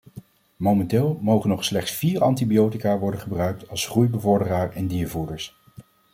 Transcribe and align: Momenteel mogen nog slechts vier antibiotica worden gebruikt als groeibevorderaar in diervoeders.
Momenteel 0.55 1.17
mogen 1.21 1.49
nog 1.49 1.63
slechts 1.63 1.91
vier 1.91 2.21
antibiotica 2.21 2.97
worden 2.97 3.19
gebruikt 3.19 3.69
als 3.69 3.87
groeibevorderaar 3.87 4.75
in 4.75 4.87
diervoeders. 4.87 5.55